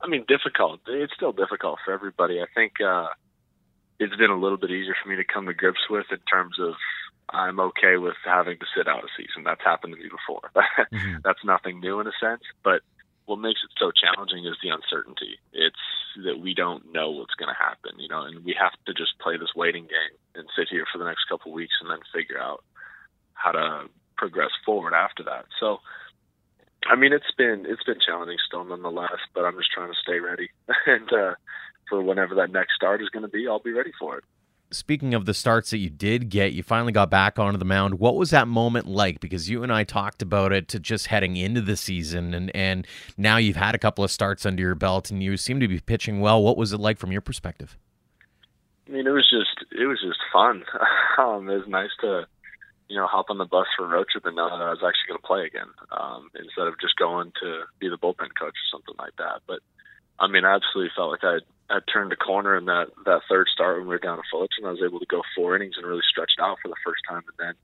[0.00, 0.80] I mean, difficult.
[0.86, 2.40] It's still difficult for everybody.
[2.40, 3.08] I think uh,
[3.98, 6.56] it's been a little bit easier for me to come to grips with in terms
[6.60, 6.74] of
[7.30, 9.42] I'm okay with having to sit out a season.
[9.44, 10.50] That's happened to me before.
[10.56, 11.18] mm-hmm.
[11.24, 12.82] That's nothing new in a sense, but
[13.26, 15.38] what makes it so challenging is the uncertainty.
[15.52, 15.82] It's
[16.24, 19.18] that we don't know what's going to happen, you know, and we have to just
[19.18, 21.98] play this waiting game and sit here for the next couple of weeks and then
[22.14, 22.62] figure out
[23.34, 25.46] how to progress forward after that.
[25.58, 25.78] So,
[26.86, 29.18] I mean, it's been it's been challenging still, nonetheless.
[29.34, 30.50] But I'm just trying to stay ready,
[30.86, 31.34] and uh,
[31.88, 34.24] for whenever that next start is going to be, I'll be ready for it
[34.70, 37.98] speaking of the starts that you did get, you finally got back onto the mound.
[37.98, 39.20] What was that moment like?
[39.20, 42.86] Because you and I talked about it to just heading into the season, and and
[43.16, 45.80] now you've had a couple of starts under your belt, and you seem to be
[45.80, 46.42] pitching well.
[46.42, 47.76] What was it like from your perspective?
[48.88, 50.64] I mean, it was just it was just fun.
[51.18, 52.26] um, it was nice to
[52.88, 54.82] you know hop on the bus for a road trip and know that I was
[54.84, 58.54] actually going to play again um, instead of just going to be the bullpen coach
[58.54, 59.42] or something like that.
[59.46, 59.60] But
[60.18, 63.48] I mean, I absolutely felt like I I turned a corner in that that third
[63.52, 64.64] start when we were down at Fullerton.
[64.64, 67.22] I was able to go four innings and really stretched out for the first time,
[67.26, 67.54] and then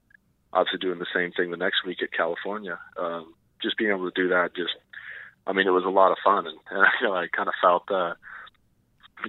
[0.51, 2.79] obviously doing the same thing the next week at California.
[2.97, 4.75] Um, just being able to do that, just
[5.47, 7.47] I mean, it was a lot of fun, and, and I, you know, I kind
[7.47, 8.13] of felt uh,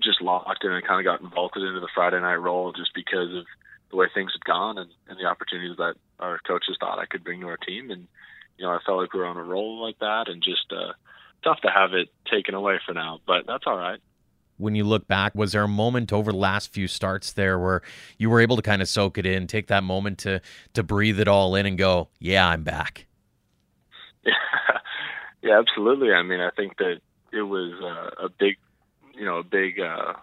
[0.02, 3.34] just locked in and kind of got vaulted into the Friday night role just because
[3.34, 3.46] of
[3.90, 7.24] the way things had gone and, and the opportunities that our coaches thought I could
[7.24, 8.06] bring to our team, and
[8.58, 10.92] you know, I felt like we were on a roll like that, and just uh,
[11.44, 14.00] tough to have it taken away for now, but that's all right
[14.56, 17.82] when you look back, was there a moment over the last few starts there where
[18.18, 20.40] you were able to kind of soak it in, take that moment to
[20.74, 23.06] to breathe it all in and go, "Yeah, I'm back."
[24.24, 24.32] Yeah,
[25.42, 26.12] yeah, absolutely.
[26.12, 27.00] I mean, I think that
[27.32, 28.56] it was uh, a big,
[29.14, 30.14] you know, a big uh,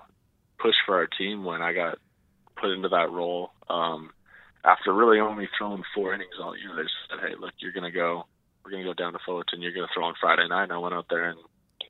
[0.60, 1.98] push for our team when I got
[2.56, 3.52] put into that role.
[3.70, 4.12] Um,
[4.64, 8.26] after really only throwing four innings all year, they said, "Hey, look, you're gonna go.
[8.64, 9.62] We're gonna go down to Fullerton.
[9.62, 11.40] You're gonna throw on Friday night." And I went out there and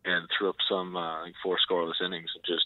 [0.05, 2.29] and threw up some uh, four scoreless innings.
[2.33, 2.65] And just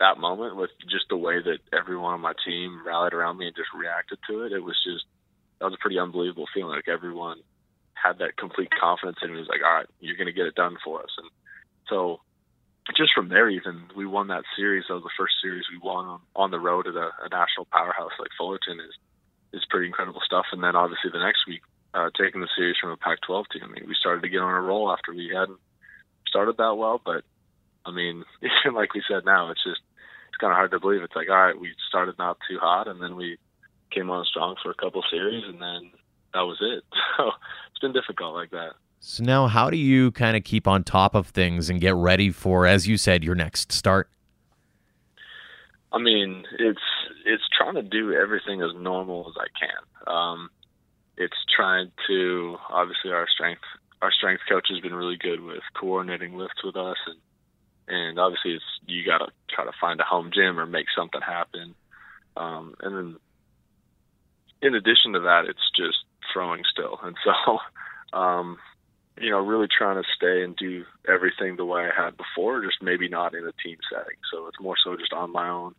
[0.00, 3.56] that moment with just the way that everyone on my team rallied around me and
[3.56, 5.04] just reacted to it, it was just
[5.58, 6.76] that was a pretty unbelievable feeling.
[6.76, 7.38] Like everyone
[7.94, 9.36] had that complete confidence in me.
[9.36, 11.10] It was like, all right, you're going to get it done for us.
[11.16, 11.30] And
[11.88, 12.20] so
[12.96, 14.84] just from there, even we won that series.
[14.88, 17.66] That was the first series we won on, on the road at a, a national
[17.72, 18.94] powerhouse like Fullerton is
[19.52, 20.44] is pretty incredible stuff.
[20.52, 21.62] And then obviously the next week,
[21.96, 24.54] uh, taking the series from a Pac-12 team, I mean, we started to get on
[24.54, 25.58] a roll after we hadn't
[26.28, 27.24] started that well, but
[27.86, 28.24] I mean,
[28.74, 29.80] like we said now, it's just
[30.28, 31.02] it's kind of hard to believe.
[31.02, 33.38] It's like, all right, we started not too hot, and then we
[33.90, 35.90] came on strong for a couple series, and then
[36.34, 36.84] that was it.
[37.16, 37.30] So
[37.70, 38.72] it's been difficult like that.
[39.00, 42.30] So now, how do you kind of keep on top of things and get ready
[42.30, 44.10] for, as you said, your next start?
[45.92, 46.80] I mean, it's
[47.24, 50.14] it's trying to do everything as normal as I can.
[50.14, 50.50] Um,
[51.16, 53.62] it's trying to obviously our strength
[54.02, 57.18] our strength coach has been really good with coordinating lifts with us, and
[57.88, 61.20] and obviously it's you got to try to find a home gym or make something
[61.20, 61.74] happen.
[62.36, 63.16] Um, and then
[64.62, 65.98] in addition to that, it's just
[66.32, 67.58] throwing still, and so
[68.16, 68.58] um,
[69.18, 72.82] you know really trying to stay and do everything the way I had before, just
[72.82, 74.18] maybe not in a team setting.
[74.30, 75.74] So it's more so just on my own.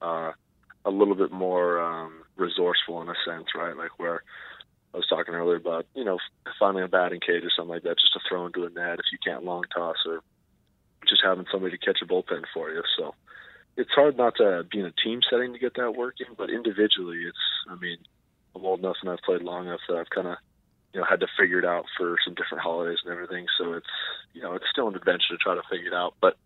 [0.00, 0.32] Uh,
[0.84, 3.76] a little bit more um, resourceful in a sense, right?
[3.76, 4.22] Like where
[4.94, 6.18] I was talking earlier about, you know,
[6.58, 9.06] finding a batting cage or something like that just to throw into a net if
[9.10, 10.20] you can't long toss or
[11.08, 12.82] just having somebody to catch a bullpen for you.
[12.98, 13.14] So
[13.76, 17.24] it's hard not to be in a team setting to get that working, but individually,
[17.26, 17.38] it's,
[17.70, 17.96] I mean,
[18.54, 20.36] I'm old enough and I've played long enough that I've kind of,
[20.92, 23.46] you know, had to figure it out for some different holidays and everything.
[23.58, 23.86] So it's,
[24.34, 26.36] you know, it's still an adventure to try to figure it out, but,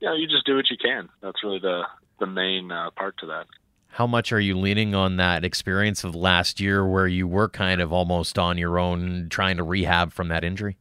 [0.00, 1.10] you know, you just do what you can.
[1.20, 1.82] That's really the,
[2.18, 3.46] the main uh, part to that
[3.92, 7.78] how much are you leaning on that experience of last year where you were kind
[7.82, 10.78] of almost on your own trying to rehab from that injury?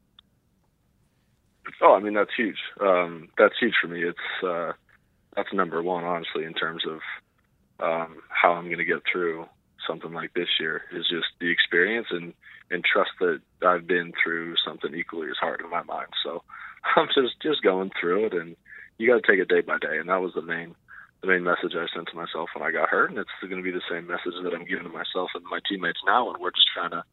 [1.82, 2.58] Oh, I mean that's huge.
[2.80, 4.04] Um, that's huge for me.
[4.04, 4.71] It's uh,
[5.36, 7.00] that's number one, honestly, in terms of
[7.86, 9.45] um, how I'm going to get through
[9.86, 12.34] something like this year is just the experience and
[12.69, 16.08] and trust that I've been through something equally as hard in my mind.
[16.24, 16.43] So
[16.95, 18.56] I'm just just going through it, and
[18.97, 19.97] you got to take it day by day.
[19.97, 20.76] And that was the main
[21.22, 23.64] the main message I sent to myself when I got hurt, and it's going to
[23.64, 26.32] be the same message that I'm giving to myself and my teammates now.
[26.32, 27.04] And we're just trying to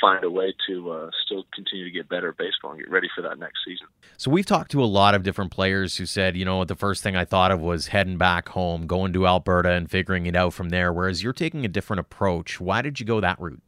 [0.00, 3.08] find a way to uh, still continue to get better at baseball and get ready
[3.14, 3.86] for that next season.
[4.16, 7.04] So we've talked to a lot of different players who said, you know, the first
[7.04, 10.54] thing I thought of was heading back home, going to Alberta, and figuring it out
[10.54, 10.92] from there.
[10.92, 12.60] Whereas you're taking a different approach.
[12.60, 13.62] Why did you go that route?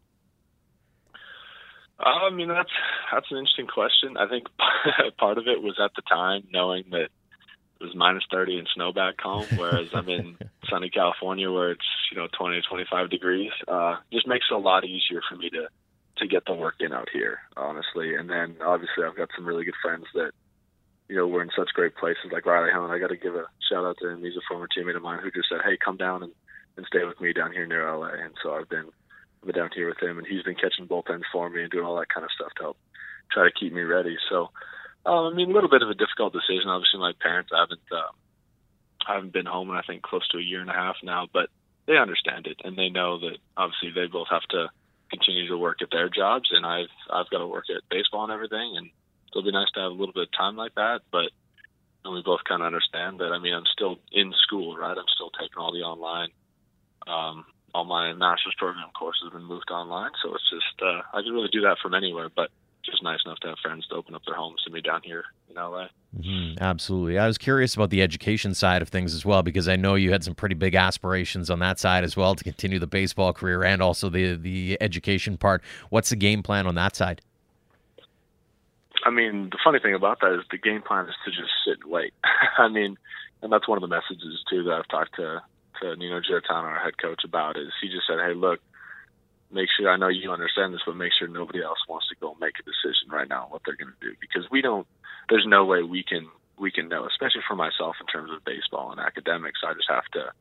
[2.01, 2.71] Uh, I mean, that's
[3.13, 4.17] that's an interesting question.
[4.17, 4.47] I think
[5.19, 7.11] part of it was at the time knowing that
[7.81, 10.39] it was minus 30 and snow back home, whereas I'm in
[10.71, 13.51] sunny California where it's you know 20 to 25 degrees.
[13.67, 15.69] Uh, just makes it a lot easier for me to
[16.19, 18.15] to get the work in out here, honestly.
[18.15, 20.31] And then obviously I've got some really good friends that
[21.09, 22.91] you know we're in such great places like Riley Helland.
[22.91, 24.23] I got to give a shout out to him.
[24.23, 26.33] He's a former teammate of mine who just said, "Hey, come down and
[26.77, 28.87] and stay with me down here near LA." And so I've been
[29.43, 31.85] I've been down here with him, and he's been catching bullpens for me and doing
[31.85, 32.77] all that kind of stuff to help
[33.33, 34.17] try to keep me ready.
[34.31, 34.51] So
[35.07, 36.69] um, I mean, a little bit of a difficult decision.
[36.69, 38.13] Obviously, my parents haven't uh,
[39.07, 41.49] haven't been home in I think close to a year and a half now, but
[41.87, 44.69] they understand it and they know that obviously they both have to
[45.11, 48.33] continue to work at their jobs, and I've I've got to work at baseball and
[48.33, 48.91] everything, and
[49.31, 51.31] it'll be nice to have a little bit of time like that, but.
[52.07, 53.33] And we both kind of understand that.
[53.33, 54.93] I mean, I'm still in school, right?
[54.93, 56.29] I'm still taking all the online
[57.07, 61.23] um, all my master's program courses have been moved online, so it's just uh, I
[61.23, 62.31] can really do that from anywhere.
[62.35, 62.51] But
[62.85, 65.25] just nice enough to have friends to open up their homes to me down here
[65.49, 65.87] in LA.
[66.19, 67.19] Mm-hmm, absolutely.
[67.19, 70.13] I was curious about the education side of things as well because I know you
[70.13, 73.65] had some pretty big aspirations on that side as well to continue the baseball career
[73.65, 75.63] and also the the education part.
[75.91, 77.21] What's the game plan on that side?
[79.05, 81.79] I mean, the funny thing about that is the game plan is to just sit
[81.83, 82.15] and wait.
[82.59, 82.97] I mean,
[83.43, 85.43] and that's one of the messages too that I've talked to
[85.83, 88.61] to Nino Giarratano, our head coach, about is he just said, "Hey, look,
[89.55, 92.37] make sure I know you understand this, but make sure nobody else wants to go
[92.41, 94.87] make a decision right now on what they're going to do because we don't.
[95.31, 98.91] There's no way we can we can know, especially for myself in terms of baseball
[98.91, 99.61] and academics.
[99.65, 100.33] I just have to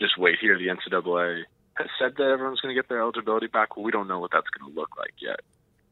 [0.00, 0.58] just wait here.
[0.58, 3.76] The NCAA has said that everyone's going to get their eligibility back.
[3.76, 5.40] Well, we don't know what that's going to look like yet.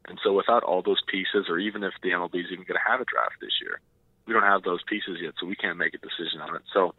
[0.07, 2.89] And so without all those pieces, or even if the MLB is even going to
[2.89, 3.79] have a draft this year,
[4.27, 6.61] we don't have those pieces yet, so we can't make a decision on it.
[6.73, 6.93] So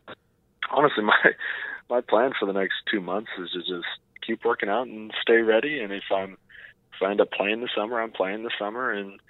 [0.71, 1.33] honestly, my
[1.89, 3.87] my plan for the next two months is to just
[4.27, 5.81] keep working out and stay ready.
[5.81, 6.37] And if I'm
[6.95, 9.21] if I end up playing this summer, I'm playing this summer, and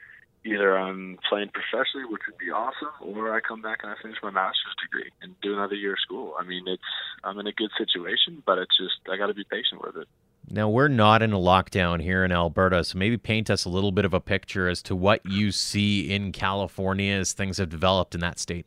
[0.45, 4.19] either I'm playing professionally, which would be awesome, or I come back and I finish
[4.23, 6.35] my master's degree and do another year of school.
[6.39, 6.83] I mean, it's
[7.25, 10.09] I'm in a good situation, but it's just I got to be patient with it.
[10.49, 13.91] Now we're not in a lockdown here in Alberta, so maybe paint us a little
[13.91, 18.15] bit of a picture as to what you see in California as things have developed
[18.15, 18.67] in that state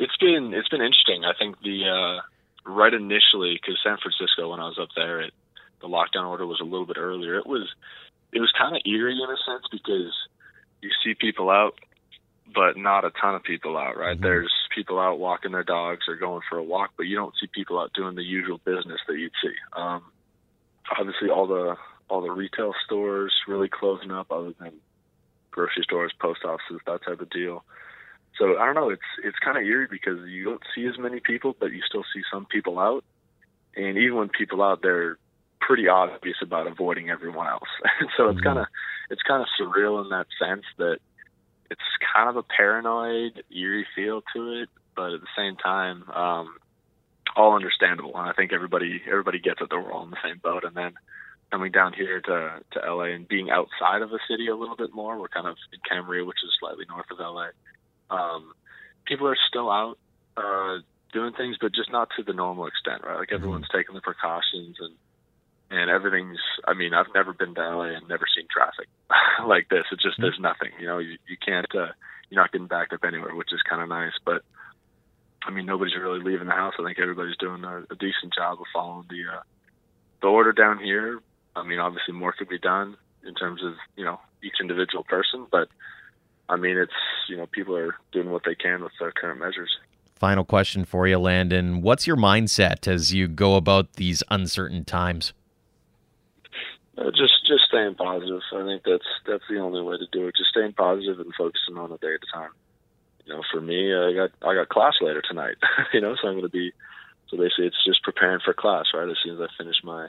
[0.00, 1.24] it's been it's been interesting.
[1.24, 2.20] I think the uh,
[2.64, 5.32] right initially because San Francisco when I was up there, it,
[5.80, 7.38] the lockdown order was a little bit earlier.
[7.38, 7.68] It was
[8.32, 10.12] it was kind of eerie in a sense because
[10.80, 11.74] you see people out,
[12.54, 13.96] but not a ton of people out.
[13.96, 14.14] Right?
[14.14, 14.24] Mm-hmm.
[14.24, 17.48] There's people out walking their dogs or going for a walk, but you don't see
[17.52, 19.54] people out doing the usual business that you'd see.
[19.76, 20.02] Um,
[20.98, 21.76] obviously, all the
[22.08, 24.72] all the retail stores really closing up, other than
[25.50, 27.64] grocery stores, post offices, that type of deal.
[28.40, 28.88] So I don't know.
[28.88, 32.04] It's it's kind of eerie because you don't see as many people, but you still
[32.14, 33.04] see some people out.
[33.76, 35.18] And even when people out, they're
[35.60, 37.68] pretty obvious about avoiding everyone else.
[38.16, 38.46] so it's mm-hmm.
[38.46, 38.66] kind of
[39.10, 40.98] it's kind of surreal in that sense that
[41.70, 41.82] it's
[42.14, 46.48] kind of a paranoid, eerie feel to it, but at the same time, um,
[47.36, 48.16] all understandable.
[48.16, 50.64] And I think everybody everybody gets it that we're all in the same boat.
[50.64, 50.94] And then
[51.52, 54.94] coming down here to to LA and being outside of the city a little bit
[54.94, 57.48] more, we're kind of in Camarillo, which is slightly north of LA
[58.10, 58.52] um,
[59.06, 59.98] people are still out
[60.36, 60.78] uh,
[61.12, 63.16] doing things, but just not to the normal extent, right?
[63.16, 63.36] Like mm-hmm.
[63.36, 63.78] everyone's mm-hmm.
[63.78, 64.94] taking the precautions and
[65.70, 66.40] and everything's.
[66.66, 68.88] I mean, I've never been to LA and never seen traffic
[69.46, 69.84] like this.
[69.92, 70.22] It's just mm-hmm.
[70.22, 70.72] there's nothing.
[70.80, 71.66] You know, you you can't.
[71.74, 71.92] Uh,
[72.28, 74.12] you're not getting backed up anywhere, which is kind of nice.
[74.24, 74.42] But
[75.44, 76.74] I mean, nobody's really leaving the house.
[76.78, 79.42] I think everybody's doing a, a decent job of following the uh,
[80.22, 81.20] the order down here.
[81.56, 82.96] I mean, obviously more could be done
[83.26, 85.68] in terms of you know each individual person, but
[86.50, 86.92] I mean, it's
[87.28, 89.70] you know people are doing what they can with the current measures.
[90.16, 91.80] Final question for you, Landon.
[91.80, 95.32] What's your mindset as you go about these uncertain times?
[96.98, 98.42] Uh, just just staying positive.
[98.52, 100.34] I think that's that's the only way to do it.
[100.36, 102.50] Just staying positive and focusing on a day at a time.
[103.24, 105.56] You know, for me, I got I got class later tonight.
[105.94, 106.72] you know, so I'm going to be
[107.28, 108.86] so basically it's just preparing for class.
[108.92, 110.08] Right, as soon as I finish my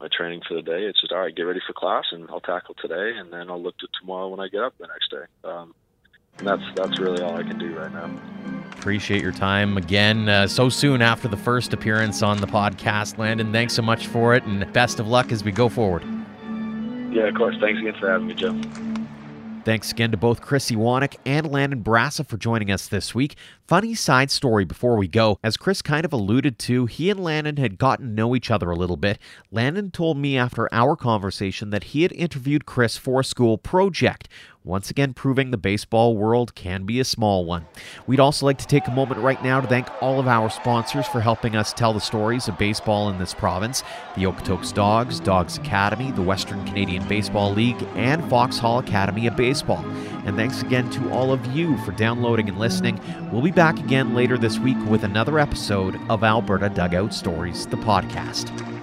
[0.00, 0.84] my training for the day.
[0.84, 3.62] It's just all right, get ready for class, and I'll tackle today, and then I'll
[3.62, 5.48] look to tomorrow when I get up the next day.
[5.48, 5.74] Um,
[6.38, 8.10] and that's that's really all I can do right now.
[8.72, 13.52] Appreciate your time again uh, so soon after the first appearance on the podcast, Landon.
[13.52, 16.04] Thanks so much for it, and best of luck as we go forward.
[17.10, 17.56] Yeah, of course.
[17.60, 18.60] Thanks again for having me, Joe.
[19.64, 23.36] Thanks again to both Chris Iwanek and Landon Barassa for joining us this week.
[23.68, 25.38] Funny side story before we go.
[25.44, 28.70] As Chris kind of alluded to, he and Landon had gotten to know each other
[28.70, 29.18] a little bit.
[29.50, 34.26] Landon told me after our conversation that he had interviewed Chris for a school project
[34.68, 37.64] once again proving the baseball world can be a small one.
[38.06, 41.06] We'd also like to take a moment right now to thank all of our sponsors
[41.06, 43.82] for helping us tell the stories of baseball in this province
[44.14, 49.82] the Okotoks Dogs, Dogs Academy, the Western Canadian Baseball League, and Foxhall Academy of Baseball.
[50.26, 53.00] And thanks again to all of you for downloading and listening.
[53.32, 57.76] We'll be back again later this week with another episode of Alberta Dugout Stories, the
[57.76, 58.77] podcast.